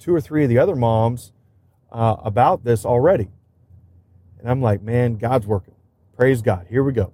two 0.00 0.14
or 0.14 0.20
three 0.20 0.42
of 0.42 0.48
the 0.48 0.58
other 0.58 0.74
moms 0.74 1.30
uh, 1.92 2.16
about 2.24 2.64
this 2.64 2.84
already. 2.84 3.28
And 4.40 4.50
I'm 4.50 4.62
like, 4.62 4.82
man, 4.82 5.16
God's 5.16 5.46
working. 5.46 5.74
Praise 6.16 6.42
God. 6.42 6.66
Here 6.68 6.82
we 6.82 6.92
go. 6.92 7.12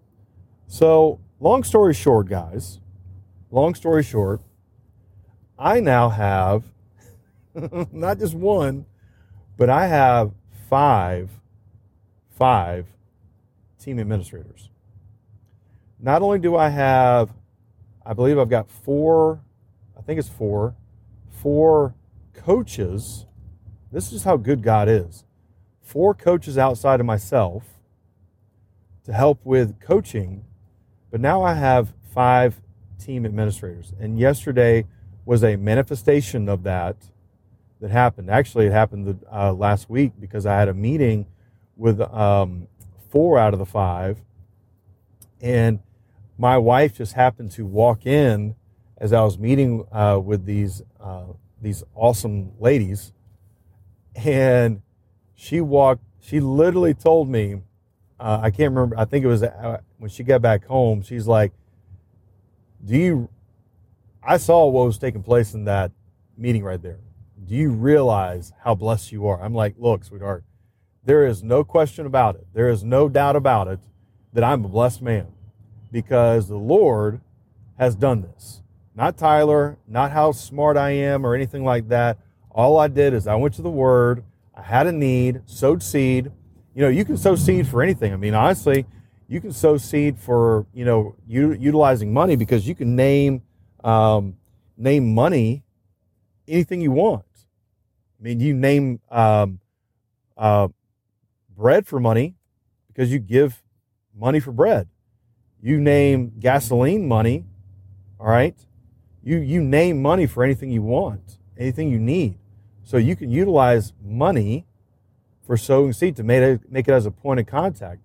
So, 0.68 1.20
long 1.40 1.64
story 1.64 1.92
short, 1.92 2.28
guys, 2.28 2.80
long 3.50 3.74
story 3.74 4.02
short, 4.02 4.40
I 5.58 5.80
now 5.80 6.08
have 6.08 6.64
not 7.92 8.18
just 8.18 8.34
one, 8.34 8.86
but 9.56 9.68
I 9.68 9.86
have 9.86 10.32
five, 10.68 11.30
five 12.30 12.86
team 13.80 13.98
administrators. 13.98 14.70
Not 15.98 16.22
only 16.22 16.38
do 16.38 16.56
I 16.56 16.68
have, 16.68 17.30
I 18.04 18.12
believe 18.12 18.38
I've 18.38 18.50
got 18.50 18.70
four, 18.70 19.40
I 19.98 20.02
think 20.02 20.18
it's 20.18 20.28
four, 20.28 20.74
four 21.30 21.94
coaches. 22.36 23.26
This 23.92 24.12
is 24.12 24.24
how 24.24 24.36
good 24.36 24.62
God 24.62 24.88
is. 24.88 25.24
Four 25.82 26.14
coaches 26.14 26.58
outside 26.58 27.00
of 27.00 27.06
myself 27.06 27.64
to 29.04 29.12
help 29.12 29.40
with 29.44 29.80
coaching, 29.80 30.44
but 31.10 31.20
now 31.20 31.42
I 31.42 31.54
have 31.54 31.94
five 32.12 32.60
team 32.98 33.24
administrators. 33.24 33.92
And 33.98 34.18
yesterday 34.18 34.86
was 35.24 35.42
a 35.44 35.56
manifestation 35.56 36.48
of 36.48 36.62
that 36.64 36.96
that 37.80 37.90
happened. 37.90 38.30
Actually, 38.30 38.66
it 38.66 38.72
happened 38.72 39.24
uh, 39.30 39.52
last 39.52 39.88
week 39.90 40.12
because 40.18 40.46
I 40.46 40.58
had 40.58 40.68
a 40.68 40.74
meeting 40.74 41.26
with 41.76 42.00
um, 42.00 42.68
four 43.10 43.38
out 43.38 43.52
of 43.52 43.58
the 43.58 43.66
five, 43.66 44.18
and 45.40 45.80
my 46.38 46.58
wife 46.58 46.96
just 46.96 47.12
happened 47.12 47.52
to 47.52 47.66
walk 47.66 48.06
in 48.06 48.54
as 48.98 49.12
I 49.12 49.22
was 49.22 49.38
meeting 49.38 49.86
uh, 49.92 50.18
with 50.22 50.46
these 50.46 50.82
uh, 51.00 51.24
these 51.60 51.82
awesome 51.94 52.52
ladies, 52.58 53.12
and 54.14 54.82
she 55.34 55.60
walked. 55.60 56.02
She 56.20 56.40
literally 56.40 56.94
told 56.94 57.28
me, 57.28 57.62
uh, 58.18 58.40
I 58.42 58.50
can't 58.50 58.74
remember. 58.74 58.98
I 58.98 59.04
think 59.04 59.24
it 59.24 59.28
was 59.28 59.42
uh, 59.42 59.78
when 59.98 60.10
she 60.10 60.22
got 60.22 60.42
back 60.42 60.66
home. 60.66 61.02
She's 61.02 61.26
like, 61.26 61.52
"Do 62.84 62.96
you?" 62.96 63.28
I 64.22 64.38
saw 64.38 64.66
what 64.66 64.86
was 64.86 64.98
taking 64.98 65.22
place 65.22 65.54
in 65.54 65.64
that 65.64 65.92
meeting 66.36 66.64
right 66.64 66.80
there. 66.80 66.98
Do 67.44 67.54
you 67.54 67.70
realize 67.70 68.52
how 68.64 68.74
blessed 68.74 69.12
you 69.12 69.26
are? 69.26 69.40
I'm 69.40 69.54
like, 69.54 69.74
look, 69.78 70.04
sweetheart, 70.04 70.42
there 71.04 71.26
is 71.26 71.42
no 71.42 71.62
question 71.62 72.06
about 72.06 72.34
it. 72.34 72.46
There 72.52 72.68
is 72.68 72.82
no 72.82 73.08
doubt 73.08 73.36
about 73.36 73.68
it 73.68 73.78
that 74.32 74.42
I'm 74.42 74.64
a 74.64 74.68
blessed 74.68 75.00
man 75.00 75.28
because 75.92 76.48
the 76.48 76.56
Lord 76.56 77.20
has 77.78 77.94
done 77.94 78.22
this. 78.22 78.62
Not 78.96 79.18
Tyler, 79.18 79.76
not 79.86 80.10
how 80.10 80.32
smart 80.32 80.78
I 80.78 80.90
am 80.90 81.26
or 81.26 81.34
anything 81.34 81.64
like 81.64 81.88
that. 81.88 82.18
All 82.50 82.78
I 82.78 82.88
did 82.88 83.12
is 83.12 83.26
I 83.26 83.34
went 83.34 83.54
to 83.56 83.62
the 83.62 83.70
Word, 83.70 84.24
I 84.54 84.62
had 84.62 84.86
a 84.86 84.92
need, 84.92 85.42
sowed 85.44 85.82
seed. 85.82 86.32
You 86.74 86.82
know, 86.82 86.88
you 86.88 87.04
can 87.04 87.18
sow 87.18 87.36
seed 87.36 87.68
for 87.68 87.82
anything. 87.82 88.14
I 88.14 88.16
mean, 88.16 88.32
honestly, 88.34 88.86
you 89.28 89.40
can 89.40 89.52
sow 89.52 89.76
seed 89.76 90.18
for 90.18 90.66
you 90.72 90.86
know 90.86 91.14
u- 91.26 91.52
utilizing 91.52 92.12
money 92.12 92.36
because 92.36 92.66
you 92.66 92.74
can 92.74 92.96
name 92.96 93.42
um, 93.84 94.36
name 94.78 95.14
money 95.14 95.62
anything 96.48 96.80
you 96.80 96.90
want. 96.92 97.24
I 98.18 98.22
mean, 98.22 98.40
you 98.40 98.54
name 98.54 99.00
um, 99.10 99.60
uh, 100.38 100.68
bread 101.54 101.86
for 101.86 102.00
money 102.00 102.34
because 102.88 103.12
you 103.12 103.18
give 103.18 103.62
money 104.18 104.40
for 104.40 104.52
bread. 104.52 104.88
You 105.60 105.80
name 105.80 106.32
gasoline 106.38 107.06
money, 107.06 107.44
all 108.18 108.26
right? 108.26 108.54
You, 109.26 109.38
you 109.38 109.60
name 109.60 110.00
money 110.00 110.24
for 110.26 110.44
anything 110.44 110.70
you 110.70 110.82
want, 110.82 111.38
anything 111.58 111.90
you 111.90 111.98
need. 111.98 112.38
So 112.84 112.96
you 112.96 113.16
can 113.16 113.28
utilize 113.28 113.92
money 114.00 114.66
for 115.44 115.56
sowing 115.56 115.92
seed 115.92 116.14
to 116.18 116.22
make 116.22 116.42
it, 116.42 116.70
make 116.70 116.86
it 116.86 116.92
as 116.92 117.06
a 117.06 117.10
point 117.10 117.40
of 117.40 117.46
contact. 117.46 118.02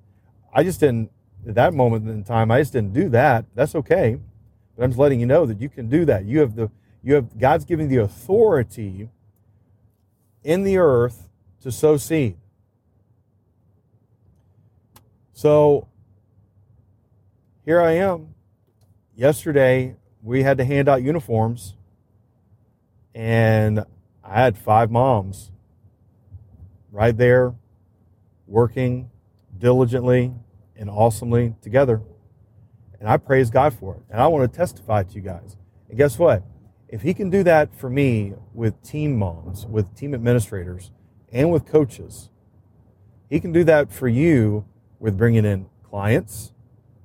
I 0.51 0.63
just 0.63 0.79
didn't, 0.79 1.11
at 1.47 1.53
that 1.53 1.75
moment 1.75 2.09
in 2.09 2.23
time, 2.23 2.49
I 2.49 2.59
just 2.59 2.73
didn't 2.73 2.93
do 2.93 3.07
that. 3.09 3.45
That's 3.53 3.75
okay. 3.75 4.17
But 4.75 4.83
I'm 4.83 4.89
just 4.89 4.97
letting 4.97 5.19
you 5.19 5.27
know 5.27 5.45
that 5.45 5.61
you 5.61 5.69
can 5.69 5.89
do 5.89 6.05
that. 6.05 6.25
You 6.25 6.39
have 6.39 6.55
the, 6.55 6.71
you 7.03 7.13
have, 7.13 7.37
God's 7.37 7.65
giving 7.65 7.87
the 7.87 7.97
authority 7.97 9.07
in 10.43 10.63
the 10.63 10.79
earth 10.79 11.29
to 11.61 11.71
sow 11.71 11.97
seed. 11.97 12.35
So 15.33 15.87
here 17.63 17.79
I 17.79 17.91
am. 17.91 18.33
Yesterday, 19.15 19.97
we 20.23 20.43
had 20.43 20.57
to 20.57 20.65
hand 20.65 20.87
out 20.87 21.01
uniforms, 21.01 21.75
and 23.13 23.83
I 24.23 24.41
had 24.41 24.57
five 24.57 24.91
moms 24.91 25.51
right 26.91 27.15
there 27.15 27.53
working 28.47 29.09
diligently 29.57 30.33
and 30.75 30.89
awesomely 30.89 31.55
together. 31.61 32.01
And 32.99 33.09
I 33.09 33.17
praise 33.17 33.49
God 33.49 33.73
for 33.73 33.95
it. 33.95 34.01
And 34.09 34.21
I 34.21 34.27
want 34.27 34.51
to 34.51 34.57
testify 34.57 35.03
to 35.03 35.15
you 35.15 35.21
guys. 35.21 35.57
And 35.89 35.97
guess 35.97 36.19
what? 36.19 36.43
If 36.87 37.01
He 37.01 37.13
can 37.13 37.29
do 37.29 37.43
that 37.43 37.75
for 37.75 37.89
me 37.89 38.33
with 38.53 38.81
team 38.83 39.17
moms, 39.17 39.65
with 39.65 39.95
team 39.95 40.13
administrators, 40.13 40.91
and 41.31 41.51
with 41.51 41.65
coaches, 41.65 42.29
He 43.29 43.39
can 43.39 43.51
do 43.51 43.63
that 43.63 43.91
for 43.91 44.07
you 44.07 44.65
with 44.99 45.17
bringing 45.17 45.45
in 45.45 45.67
clients, 45.83 46.53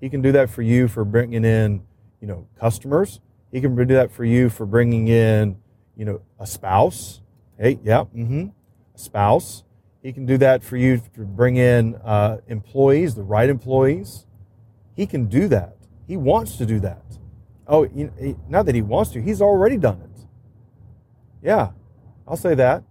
he 0.01 0.09
can 0.09 0.23
do 0.23 0.31
that 0.33 0.51
for 0.51 0.63
you 0.63 0.87
for 0.87 1.05
bringing 1.05 1.45
in, 1.45 1.83
you 2.21 2.27
know, 2.27 2.47
customers. 2.59 3.21
He 3.53 3.61
can 3.61 3.75
do 3.77 3.85
that 3.87 4.11
for 4.11 4.25
you 4.25 4.49
for 4.51 4.67
bringing 4.67 5.09
in, 5.09 5.57
you 5.97 6.05
know, 6.05 6.21
a 6.39 6.47
spouse. 6.47 7.21
Hey, 7.59 7.79
yeah, 7.83 8.05
mm-hmm, 8.15 8.49
a 8.95 8.99
spouse. 8.99 9.65
He 10.03 10.13
can 10.13 10.27
do 10.27 10.39
that 10.39 10.63
for 10.63 10.77
you 10.77 11.01
to 11.15 11.21
bring 11.23 11.57
in 11.57 11.97
uh, 11.97 12.39
employees, 12.47 13.15
the 13.15 13.23
right 13.23 13.49
employees. 13.49 14.27
He 14.95 15.07
can 15.07 15.27
do 15.27 15.49
that. 15.49 15.77
He 16.07 16.17
wants 16.17 16.57
to 16.59 16.67
do 16.67 16.79
that. 16.81 17.03
Oh, 17.67 17.85
you 17.85 18.13
know, 18.21 18.39
not 18.49 18.67
that 18.67 18.75
he 18.75 18.83
wants 18.83 19.11
to. 19.13 19.23
He's 19.23 19.43
already 19.43 19.77
done 19.77 20.01
it. 20.01 20.27
Yeah, 21.43 21.71
I'll 22.27 22.37
say 22.37 22.55
that. 22.55 22.85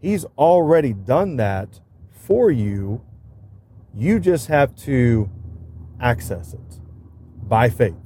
He's 0.00 0.24
already 0.36 0.92
done 0.92 1.36
that 1.36 1.80
for 2.10 2.50
you. 2.50 3.02
You 3.94 4.18
just 4.18 4.46
have 4.46 4.74
to 4.76 5.30
access 6.00 6.54
it 6.54 6.80
by 7.42 7.68
faith. 7.68 8.01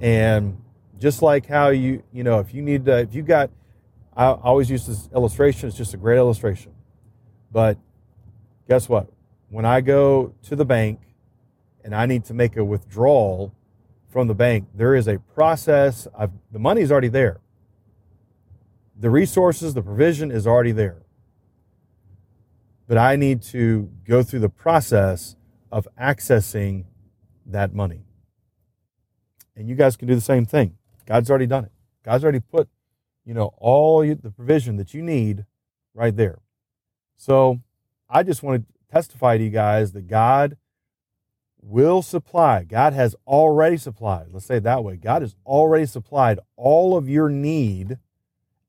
And 0.00 0.62
just 0.98 1.22
like 1.22 1.46
how 1.46 1.68
you, 1.68 2.02
you 2.12 2.24
know, 2.24 2.40
if 2.40 2.54
you 2.54 2.62
need 2.62 2.86
to, 2.86 2.98
if 2.98 3.14
you 3.14 3.22
got, 3.22 3.50
I 4.16 4.26
always 4.26 4.70
use 4.70 4.86
this 4.86 5.08
illustration, 5.14 5.68
it's 5.68 5.76
just 5.76 5.94
a 5.94 5.96
great 5.96 6.16
illustration. 6.16 6.72
But 7.52 7.78
guess 8.68 8.88
what? 8.88 9.08
When 9.50 9.64
I 9.64 9.80
go 9.80 10.34
to 10.44 10.56
the 10.56 10.64
bank 10.64 11.00
and 11.84 11.94
I 11.94 12.06
need 12.06 12.24
to 12.26 12.34
make 12.34 12.56
a 12.56 12.64
withdrawal 12.64 13.54
from 14.08 14.26
the 14.26 14.34
bank, 14.34 14.68
there 14.74 14.94
is 14.94 15.06
a 15.06 15.18
process. 15.18 16.08
The 16.50 16.58
money 16.58 16.82
is 16.82 16.90
already 16.90 17.08
there. 17.08 17.40
The 18.98 19.10
resources, 19.10 19.74
the 19.74 19.82
provision 19.82 20.30
is 20.30 20.46
already 20.46 20.72
there. 20.72 21.02
But 22.86 22.98
I 22.98 23.16
need 23.16 23.42
to 23.42 23.90
go 24.04 24.22
through 24.22 24.40
the 24.40 24.48
process 24.48 25.36
of 25.70 25.86
accessing 26.00 26.84
that 27.46 27.74
money. 27.74 28.04
And 29.56 29.68
you 29.68 29.74
guys 29.74 29.96
can 29.96 30.08
do 30.08 30.14
the 30.14 30.20
same 30.20 30.46
thing. 30.46 30.76
God's 31.06 31.30
already 31.30 31.46
done 31.46 31.64
it. 31.64 31.72
God's 32.04 32.24
already 32.24 32.40
put, 32.40 32.68
you 33.24 33.34
know, 33.34 33.52
all 33.58 34.00
the 34.00 34.30
provision 34.30 34.76
that 34.76 34.94
you 34.94 35.02
need 35.02 35.44
right 35.94 36.16
there. 36.16 36.38
So 37.16 37.60
I 38.08 38.22
just 38.22 38.42
want 38.42 38.64
to 38.66 38.74
testify 38.90 39.38
to 39.38 39.44
you 39.44 39.50
guys 39.50 39.92
that 39.92 40.08
God 40.08 40.56
will 41.62 42.02
supply. 42.02 42.64
God 42.64 42.92
has 42.92 43.14
already 43.26 43.76
supplied. 43.76 44.28
Let's 44.32 44.46
say 44.46 44.56
it 44.56 44.62
that 44.62 44.82
way. 44.82 44.96
God 44.96 45.22
has 45.22 45.36
already 45.44 45.86
supplied 45.86 46.38
all 46.56 46.96
of 46.96 47.08
your 47.08 47.28
need 47.28 47.98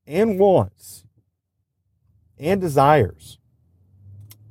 and 0.05 0.37
wants 0.37 1.05
and 2.37 2.59
desires 2.59 3.37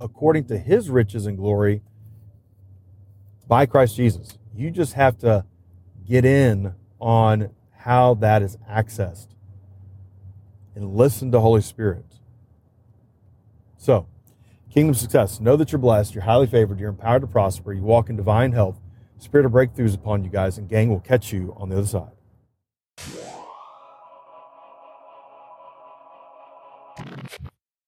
according 0.01 0.45
to 0.45 0.57
his 0.57 0.89
riches 0.89 1.27
and 1.27 1.37
glory 1.37 1.83
by 3.47 3.67
Christ 3.67 3.97
Jesus. 3.97 4.39
You 4.55 4.71
just 4.71 4.95
have 4.95 5.19
to 5.19 5.45
get 6.11 6.25
in 6.25 6.75
on 6.99 7.51
how 7.79 8.15
that 8.15 8.43
is 8.43 8.57
accessed 8.69 9.29
and 10.75 10.97
listen 10.97 11.31
to 11.31 11.39
Holy 11.39 11.63
Spirit. 11.63 12.05
So, 13.77 14.07
kingdom 14.71 14.95
success. 14.95 15.41
Know 15.41 15.57
that 15.57 15.71
you're 15.71 15.79
blessed, 15.79 16.15
you're 16.15 16.25
highly 16.25 16.49
favored, 16.49 16.81
you're 16.81 16.91
empowered 16.91 17.23
to 17.23 17.29
prosper, 17.29 17.73
you 17.73 17.83
walk 17.83 18.11
in 18.11 18.17
divine 18.17 18.53
health. 18.53 18.81
Spirit 19.19 19.47
of 19.47 19.53
breakthroughs 19.53 19.95
upon 19.95 20.25
you 20.25 20.31
guys, 20.31 20.59
and 20.59 20.69
gang 20.69 20.89
will 20.89 21.01
catch 21.01 21.33
you 21.33 21.55
on 21.57 21.69
the 21.69 21.79
other 21.79 21.87
side. 21.87 22.11